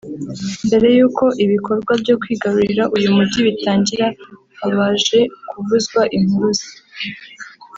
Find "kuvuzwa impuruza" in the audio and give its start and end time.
5.49-6.65